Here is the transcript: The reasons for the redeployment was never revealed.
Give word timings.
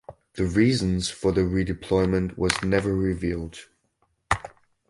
The 0.33 0.45
reasons 0.45 1.11
for 1.11 1.31
the 1.31 1.41
redeployment 1.41 2.35
was 2.35 2.63
never 2.63 2.91
revealed. 2.95 3.67